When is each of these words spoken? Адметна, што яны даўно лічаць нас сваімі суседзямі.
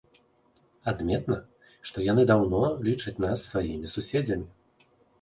Адметна, 0.91 1.37
што 1.91 1.97
яны 2.07 2.25
даўно 2.33 2.65
лічаць 2.91 3.17
нас 3.29 3.47
сваімі 3.55 3.95
суседзямі. 3.99 4.47